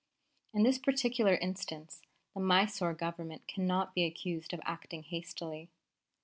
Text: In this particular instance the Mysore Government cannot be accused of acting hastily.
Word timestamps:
In 0.51 0.63
this 0.63 0.79
particular 0.79 1.35
instance 1.35 2.01
the 2.33 2.39
Mysore 2.39 2.95
Government 2.95 3.47
cannot 3.47 3.93
be 3.93 4.03
accused 4.03 4.51
of 4.51 4.59
acting 4.65 5.03
hastily. 5.03 5.69